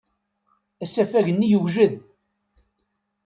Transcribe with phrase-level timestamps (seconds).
[0.83, 1.93] Asafag-nni yewjed.